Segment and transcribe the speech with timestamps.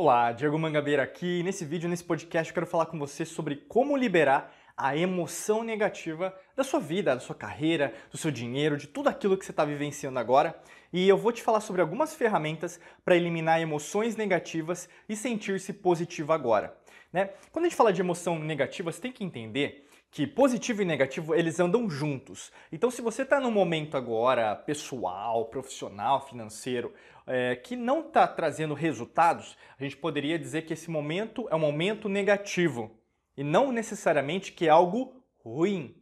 [0.00, 1.42] Olá, Diego Mangabeira aqui.
[1.42, 6.32] Nesse vídeo, nesse podcast, eu quero falar com você sobre como liberar a emoção negativa
[6.54, 9.64] da sua vida, da sua carreira, do seu dinheiro, de tudo aquilo que você está
[9.64, 10.56] vivenciando agora.
[10.92, 16.32] E eu vou te falar sobre algumas ferramentas para eliminar emoções negativas e sentir-se positivo
[16.32, 16.78] agora.
[17.12, 17.30] Né?
[17.50, 21.34] Quando a gente fala de emoção negativa, você tem que entender que positivo e negativo
[21.34, 22.50] eles andam juntos.
[22.72, 26.92] Então, se você está num momento agora pessoal, profissional, financeiro,
[27.26, 31.60] é, que não está trazendo resultados, a gente poderia dizer que esse momento é um
[31.60, 32.98] momento negativo
[33.36, 35.94] e não necessariamente que é algo ruim.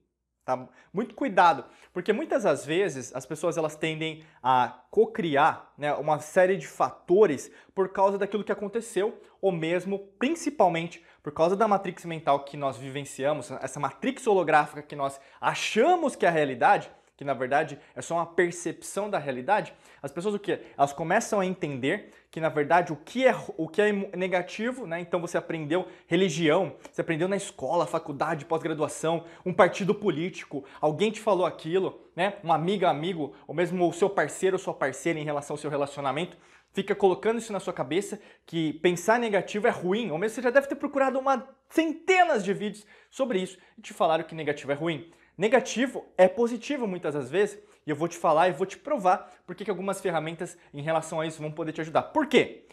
[0.45, 0.69] Tá?
[0.93, 6.57] Muito cuidado, porque muitas das vezes as pessoas elas tendem a cocriar né, uma série
[6.57, 12.45] de fatores por causa daquilo que aconteceu, ou mesmo, principalmente, por causa da matrix mental
[12.45, 17.35] que nós vivenciamos, essa matrix holográfica que nós achamos que é a realidade, que na
[17.35, 20.61] verdade é só uma percepção da realidade, as pessoas o que?
[20.79, 25.01] Elas começam a entender que na verdade o que é o que é negativo, né?
[25.01, 31.21] Então você aprendeu religião, você aprendeu na escola, faculdade, pós-graduação, um partido político, alguém te
[31.21, 32.35] falou aquilo, né?
[32.45, 35.71] Uma amiga, amigo, ou mesmo o seu parceiro ou sua parceira em relação ao seu
[35.71, 36.37] relacionamento,
[36.77, 40.51] fica colocando isso na sua cabeça que pensar negativo é ruim, ou mesmo você já
[40.51, 44.75] deve ter procurado uma centenas de vídeos sobre isso e te falaram que negativo é
[44.75, 45.11] ruim.
[45.39, 49.33] Negativo é positivo muitas das vezes, e eu vou te falar e vou te provar
[49.47, 52.03] porque que algumas ferramentas em relação a isso vão poder te ajudar.
[52.03, 52.69] Por quê?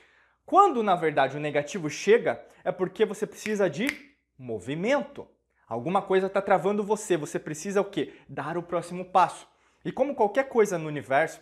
[0.45, 3.87] Quando na verdade o negativo chega, é porque você precisa de
[4.37, 5.25] movimento.
[5.65, 8.13] Alguma coisa está travando você, você precisa o quê?
[8.27, 9.47] Dar o próximo passo.
[9.85, 11.39] E como qualquer coisa no universo,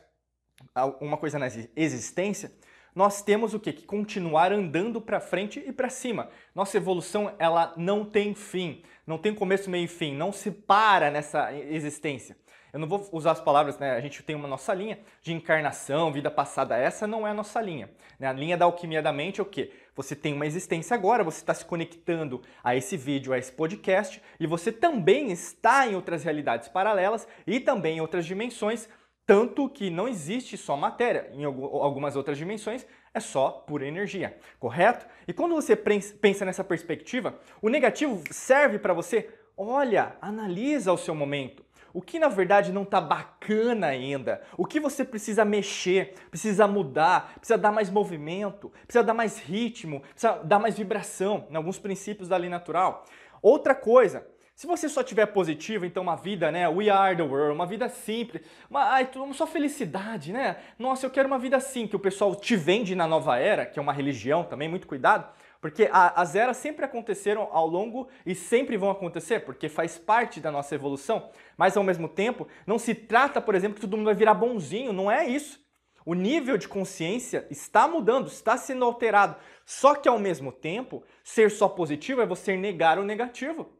[0.99, 2.51] uma coisa na existência,
[2.93, 3.71] nós temos o quê?
[3.71, 6.29] Que continuar andando para frente e para cima.
[6.53, 11.09] Nossa evolução, ela não tem fim, não tem começo, meio e fim, não se para
[11.09, 12.35] nessa existência.
[12.73, 13.91] Eu não vou usar as palavras, né?
[13.91, 16.77] A gente tem uma nossa linha de encarnação, vida passada.
[16.77, 17.89] Essa não é a nossa linha.
[18.17, 18.27] Né?
[18.27, 19.73] A linha da alquimia da mente é o quê?
[19.93, 24.21] Você tem uma existência agora, você está se conectando a esse vídeo, a esse podcast,
[24.39, 28.87] e você também está em outras realidades paralelas e também em outras dimensões
[29.25, 35.05] tanto que não existe só matéria, em algumas outras dimensões é só pura energia, correto?
[35.27, 41.13] E quando você pensa nessa perspectiva, o negativo serve para você, olha, analisa o seu
[41.13, 41.63] momento.
[41.93, 47.33] O que na verdade não está bacana ainda, o que você precisa mexer, precisa mudar,
[47.35, 52.29] precisa dar mais movimento, precisa dar mais ritmo, precisa dar mais vibração em alguns princípios
[52.29, 53.05] da lei natural.
[53.41, 54.25] Outra coisa,
[54.55, 57.89] se você só tiver positivo, então uma vida, né, we are the world, uma vida
[57.89, 60.57] simples, uma, ai, só felicidade, né?
[60.77, 63.79] Nossa, eu quero uma vida assim, que o pessoal te vende na nova era, que
[63.79, 65.27] é uma religião também, muito cuidado,
[65.59, 70.39] porque a, as eras sempre aconteceram ao longo e sempre vão acontecer, porque faz parte
[70.39, 74.07] da nossa evolução, mas ao mesmo tempo, não se trata, por exemplo, que todo mundo
[74.07, 75.59] vai virar bonzinho, não é isso.
[76.03, 79.35] O nível de consciência está mudando, está sendo alterado.
[79.65, 83.71] Só que ao mesmo tempo, ser só positivo é você negar o negativo.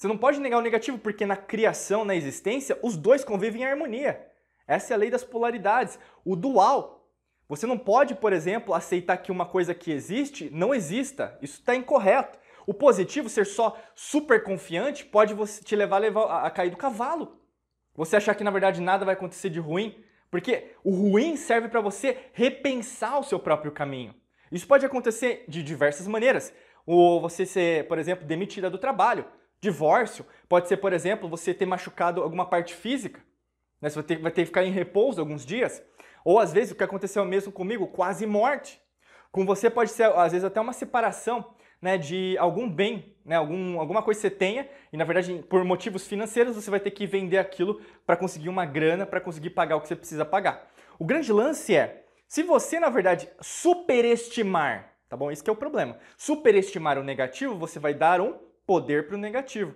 [0.00, 3.66] Você não pode negar o negativo porque na criação, na existência, os dois convivem em
[3.66, 4.26] harmonia.
[4.66, 7.06] Essa é a lei das polaridades, o dual.
[7.50, 11.36] Você não pode, por exemplo, aceitar que uma coisa que existe não exista.
[11.42, 12.38] Isso está incorreto.
[12.66, 17.38] O positivo, ser só super confiante, pode te levar a, levar a cair do cavalo.
[17.94, 21.82] Você achar que na verdade nada vai acontecer de ruim, porque o ruim serve para
[21.82, 24.14] você repensar o seu próprio caminho.
[24.50, 26.54] Isso pode acontecer de diversas maneiras.
[26.86, 29.26] Ou você ser, por exemplo, demitida do trabalho.
[29.60, 33.20] Divórcio pode ser, por exemplo, você ter machucado alguma parte física,
[33.80, 33.90] né?
[33.90, 35.82] você vai ter, vai ter que ficar em repouso alguns dias.
[36.24, 38.80] Ou às vezes o que aconteceu mesmo comigo, quase morte.
[39.30, 43.78] Com você pode ser, às vezes, até uma separação né, de algum bem, né, algum,
[43.78, 47.06] alguma coisa que você tenha, e na verdade, por motivos financeiros, você vai ter que
[47.06, 50.68] vender aquilo para conseguir uma grana, para conseguir pagar o que você precisa pagar.
[50.98, 55.30] O grande lance é, se você, na verdade, superestimar, tá bom?
[55.30, 55.98] Isso que é o problema.
[56.16, 58.38] Superestimar o negativo, você vai dar um
[58.70, 59.74] poder para o negativo.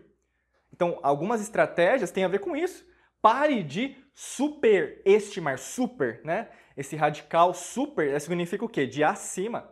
[0.73, 2.87] Então, algumas estratégias têm a ver com isso.
[3.21, 6.49] Pare de superestimar, super, né?
[6.77, 8.87] Esse radical super significa o quê?
[8.87, 9.69] De acima.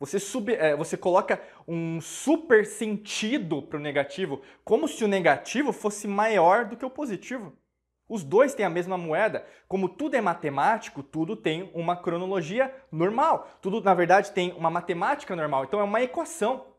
[0.00, 5.72] Você, sub, é, você coloca um super sentido para o negativo, como se o negativo
[5.72, 7.56] fosse maior do que o positivo.
[8.08, 9.46] Os dois têm a mesma moeda.
[9.68, 13.48] Como tudo é matemático, tudo tem uma cronologia normal.
[13.62, 15.62] Tudo, na verdade, tem uma matemática normal.
[15.62, 16.73] Então é uma equação.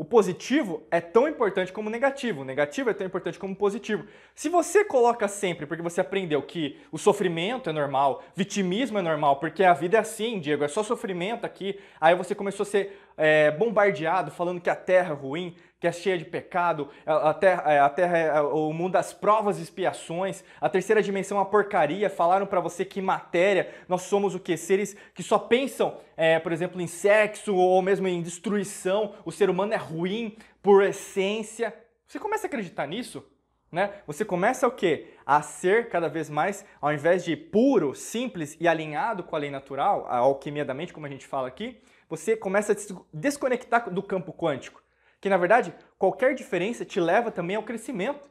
[0.00, 3.56] O positivo é tão importante como o negativo, o negativo é tão importante como o
[3.56, 4.06] positivo.
[4.34, 9.36] Se você coloca sempre, porque você aprendeu que o sofrimento é normal, vitimismo é normal,
[9.36, 12.98] porque a vida é assim, Diego, é só sofrimento aqui, aí você começou a ser
[13.14, 17.72] é, bombardeado falando que a terra é ruim, que é cheia de pecado, a terra,
[17.72, 21.44] é, a terra é o mundo das provas e expiações, a terceira dimensão é a
[21.44, 24.58] porcaria, falaram para você que matéria, nós somos o que?
[24.58, 29.48] Seres que só pensam, é, por exemplo, em sexo ou mesmo em destruição, o ser
[29.48, 31.74] humano é ruim por essência.
[32.06, 33.24] Você começa a acreditar nisso?
[33.72, 33.90] Né?
[34.06, 35.14] Você começa o quê?
[35.24, 39.50] A ser cada vez mais, ao invés de puro, simples e alinhado com a lei
[39.50, 43.88] natural, a alquimia da mente, como a gente fala aqui, você começa a se desconectar
[43.88, 44.82] do campo quântico
[45.20, 48.30] que na verdade qualquer diferença te leva também ao crescimento.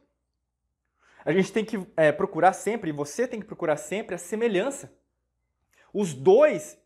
[1.23, 4.91] A gente tem que é, procurar sempre, você tem que procurar sempre a semelhança.
[5.93, 6.79] Os dois,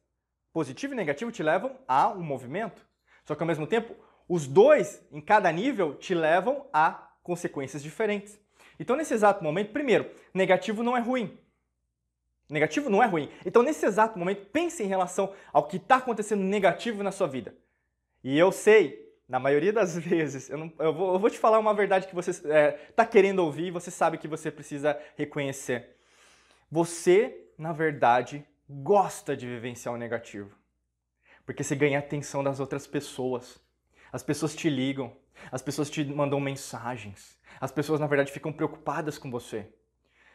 [0.52, 2.86] positivo e negativo, te levam a um movimento.
[3.26, 3.96] Só que ao mesmo tempo,
[4.28, 8.40] os dois, em cada nível, te levam a consequências diferentes.
[8.80, 11.38] Então, nesse exato momento, primeiro, negativo não é ruim.
[12.50, 13.30] Negativo não é ruim.
[13.46, 17.56] Então, nesse exato momento, pense em relação ao que está acontecendo negativo na sua vida.
[18.24, 19.03] E eu sei
[19.34, 22.14] na maioria das vezes, eu, não, eu, vou, eu vou, te falar uma verdade que
[22.14, 25.98] você está é, tá querendo ouvir e você sabe que você precisa reconhecer.
[26.70, 30.56] Você, na verdade, gosta de vivenciar o negativo.
[31.48, 33.60] Porque você ganha a atenção das outras pessoas.
[34.12, 35.12] As pessoas te ligam,
[35.52, 39.68] as pessoas te mandam mensagens, as pessoas, na verdade, ficam preocupadas com você.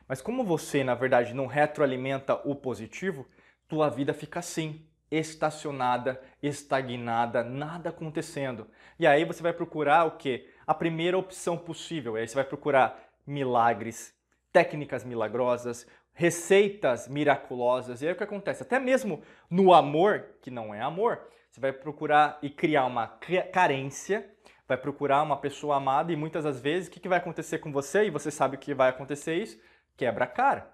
[0.09, 3.29] Mas como você, na verdade, não retroalimenta o positivo,
[3.69, 8.67] tua vida fica assim, estacionada, estagnada, nada acontecendo.
[8.99, 10.49] E aí você vai procurar o quê?
[10.67, 12.17] A primeira opção possível.
[12.17, 14.15] E aí você vai procurar milagres,
[14.53, 18.03] técnicas milagrosas, receitas miraculosas.
[18.03, 18.63] E aí o que acontece?
[18.63, 21.21] Até mesmo no amor, que não é amor,
[21.51, 23.07] você vai procurar e criar uma
[23.53, 24.29] carência,
[24.67, 28.05] vai procurar uma pessoa amada e muitas das vezes o que, vai acontecer com você?
[28.05, 29.59] E você sabe que vai acontecer isso?
[29.97, 30.71] Quebra a cara.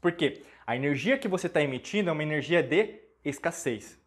[0.00, 0.42] Por quê?
[0.66, 3.98] A energia que você está emitindo é uma energia de escassez.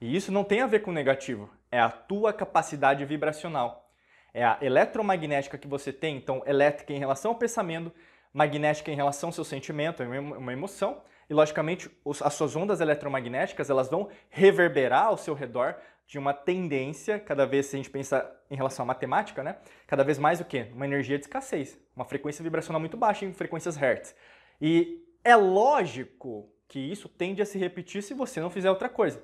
[0.00, 3.90] E isso não tem a ver com negativo, é a tua capacidade vibracional.
[4.34, 7.90] É a eletromagnética que você tem, então elétrica em relação ao pensamento,
[8.32, 11.90] magnética em relação ao seu sentimento, é uma emoção, e logicamente
[12.22, 15.76] as suas ondas eletromagnéticas elas vão reverberar ao seu redor
[16.06, 19.56] de uma tendência, cada vez se a gente pensa em relação à matemática, né?
[19.86, 20.68] Cada vez mais o quê?
[20.72, 24.14] Uma energia de escassez, uma frequência vibracional muito baixa em frequências Hertz.
[24.60, 29.22] E é lógico que isso tende a se repetir se você não fizer outra coisa.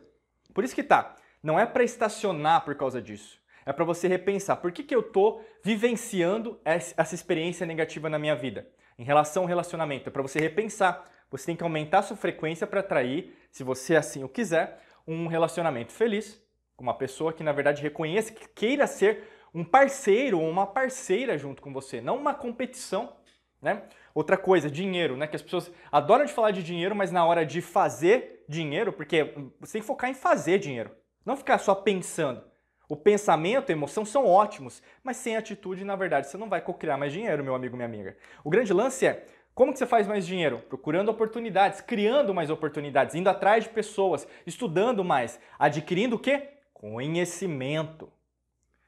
[0.54, 3.40] Por isso que tá, não é para estacionar por causa disso.
[3.64, 8.34] É para você repensar por que, que eu estou vivenciando essa experiência negativa na minha
[8.34, 8.68] vida.
[8.98, 11.08] Em relação ao relacionamento, é para você repensar.
[11.30, 15.26] Você tem que aumentar a sua frequência para atrair, se você assim o quiser, um
[15.26, 16.42] relacionamento feliz
[16.76, 19.24] com uma pessoa que na verdade reconheça que queira ser
[19.54, 23.16] um parceiro ou uma parceira junto com você, não uma competição,
[23.60, 23.84] né?
[24.14, 25.26] Outra coisa, dinheiro, né?
[25.26, 29.34] Que as pessoas adoram de falar de dinheiro, mas na hora de fazer dinheiro, porque
[29.60, 30.90] você tem que focar em fazer dinheiro,
[31.24, 32.42] não ficar só pensando.
[32.88, 36.60] O pensamento e a emoção são ótimos, mas sem atitude, na verdade, você não vai
[36.60, 38.16] criar mais dinheiro, meu amigo, minha amiga.
[38.44, 39.24] O grande lance é
[39.54, 40.58] como que você faz mais dinheiro?
[40.68, 46.48] Procurando oportunidades, criando mais oportunidades, indo atrás de pessoas, estudando mais, adquirindo o quê?
[46.72, 48.10] Conhecimento.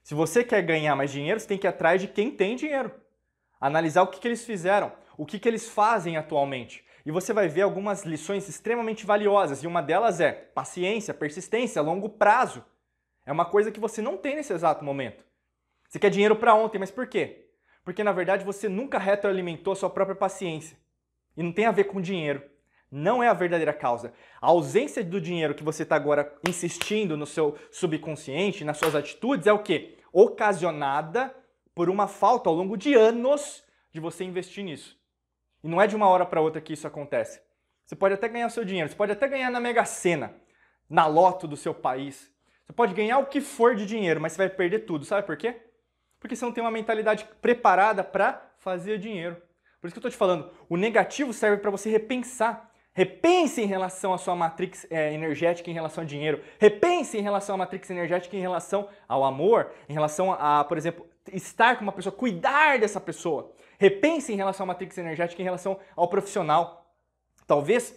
[0.03, 2.91] Se você quer ganhar mais dinheiro, você tem que ir atrás de quem tem dinheiro.
[3.61, 6.85] Analisar o que, que eles fizeram, o que, que eles fazem atualmente.
[7.07, 12.09] E você vai ver algumas lições extremamente valiosas, e uma delas é paciência, persistência, longo
[12.09, 12.65] prazo.
[13.27, 15.25] É uma coisa que você não tem nesse exato momento.
[15.89, 17.47] Você quer dinheiro para ontem, mas por quê?
[17.85, 20.77] Porque na verdade você nunca retroalimentou sua própria paciência.
[21.37, 22.43] E não tem a ver com dinheiro.
[22.91, 24.13] Não é a verdadeira causa.
[24.41, 29.47] A ausência do dinheiro que você está agora insistindo no seu subconsciente, nas suas atitudes,
[29.47, 29.99] é o quê?
[30.13, 31.35] Ocasionada
[31.75, 34.97] por uma falta ao longo de anos de você investir nisso.
[35.65, 37.41] E não é de uma hora para outra que isso acontece.
[37.87, 40.35] Você pode até ganhar seu dinheiro, você pode até ganhar na Mega Sena,
[40.89, 42.31] na loto do seu país.
[42.67, 45.07] Você pode ganhar o que for de dinheiro, mas você vai perder tudo.
[45.07, 45.57] Sabe por quê?
[46.21, 49.37] Porque você não tem uma mentalidade preparada para fazer dinheiro.
[49.81, 52.71] Por isso que eu estou te falando, o negativo serve para você repensar.
[52.93, 56.43] Repense em relação à sua matrix é, energética em relação ao dinheiro.
[56.59, 61.07] Repense em relação à matrix energética em relação ao amor, em relação a, por exemplo,
[61.33, 63.53] estar com uma pessoa, cuidar dessa pessoa.
[63.79, 66.95] Repense em relação à matrix energética, em relação ao profissional.
[67.47, 67.95] Talvez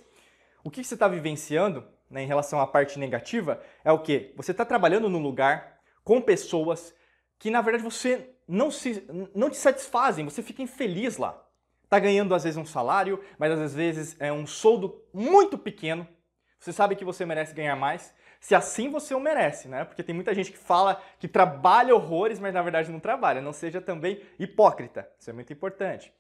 [0.64, 4.34] o que você está vivenciando né, em relação à parte negativa é o que?
[4.36, 6.94] Você está trabalhando num lugar com pessoas
[7.40, 9.06] que na verdade você não, se,
[9.36, 11.44] não te satisfazem, você fica infeliz lá.
[11.84, 16.08] Está ganhando às vezes um salário, mas às vezes é um soldo muito pequeno.
[16.60, 19.84] Você sabe que você merece ganhar mais, se assim você o merece, né?
[19.84, 23.42] Porque tem muita gente que fala que trabalha horrores, mas na verdade não trabalha.
[23.42, 25.10] Não seja também hipócrita.
[25.20, 26.14] Isso é muito importante.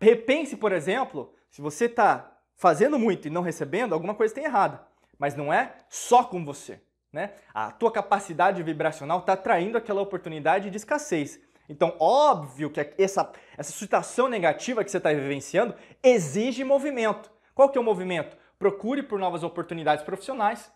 [0.00, 4.78] Repense, por exemplo, se você está fazendo muito e não recebendo, alguma coisa tem errado.
[5.18, 6.80] Mas não é só com você.
[7.12, 7.32] né?
[7.52, 11.40] A tua capacidade vibracional está atraindo aquela oportunidade de escassez.
[11.68, 17.30] Então, óbvio que essa, essa situação negativa que você está vivenciando exige movimento.
[17.54, 18.36] Qual que é o movimento?
[18.58, 20.72] Procure por novas oportunidades profissionais.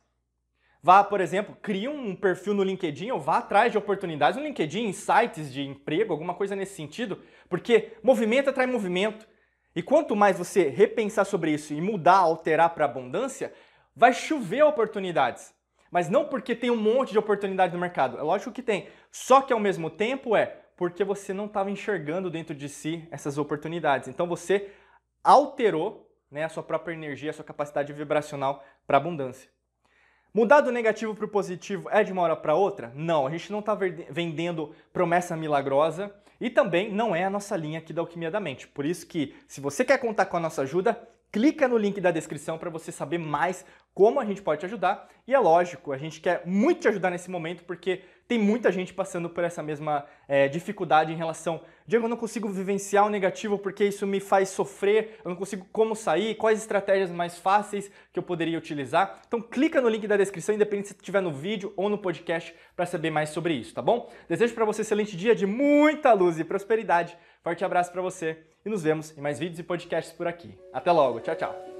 [0.84, 4.92] Vá, por exemplo, crie um perfil no LinkedIn ou vá atrás de oportunidades no LinkedIn,
[4.92, 9.26] sites de emprego, alguma coisa nesse sentido, porque movimento atrai movimento.
[9.74, 13.50] E quanto mais você repensar sobre isso e mudar, alterar para abundância,
[13.96, 15.54] vai chover oportunidades
[15.90, 18.18] mas não porque tem um monte de oportunidade no mercado.
[18.18, 18.88] É lógico que tem.
[19.12, 23.38] Só que ao mesmo tempo é porque você não estava enxergando dentro de si essas
[23.38, 24.08] oportunidades.
[24.08, 24.72] Então você
[25.22, 29.53] alterou né, a sua própria energia, a sua capacidade vibracional para abundância.
[30.36, 32.92] Mudar do negativo para o positivo é de uma hora para outra?
[32.96, 33.72] Não, a gente não está
[34.10, 38.66] vendendo promessa milagrosa e também não é a nossa linha aqui da Alquimia da Mente.
[38.66, 41.00] Por isso que, se você quer contar com a nossa ajuda,
[41.30, 43.64] clica no link da descrição para você saber mais
[43.94, 45.08] como a gente pode te ajudar.
[45.26, 48.92] E é lógico, a gente quer muito te ajudar nesse momento porque tem muita gente
[48.92, 51.60] passando por essa mesma é, dificuldade em relação.
[51.86, 55.66] Diego, eu não consigo vivenciar o negativo porque isso me faz sofrer, eu não consigo
[55.72, 59.20] como sair, quais estratégias mais fáceis que eu poderia utilizar.
[59.26, 62.86] Então clica no link da descrição, independente se estiver no vídeo ou no podcast, para
[62.86, 64.10] saber mais sobre isso, tá bom?
[64.28, 67.16] Desejo para você um excelente dia de muita luz e prosperidade.
[67.42, 70.58] Forte abraço para você e nos vemos em mais vídeos e podcasts por aqui.
[70.72, 71.73] Até logo, tchau, tchau!